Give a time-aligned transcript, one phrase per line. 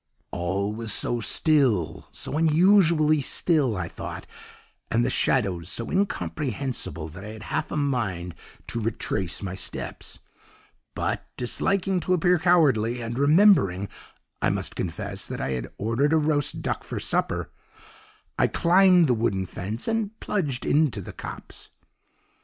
[0.31, 4.25] "'All was so still, so unusually still I thought,
[4.89, 8.33] and the shadows so incomprehensible that I had half a mind
[8.65, 10.17] to retrace my steps,
[10.95, 13.89] but, disliking to appear cowardly, and remembering,
[14.41, 17.51] I must confess, that I had ordered a roast duck for supper,
[18.39, 21.69] I climbed the wooden fence and plunged into the copse.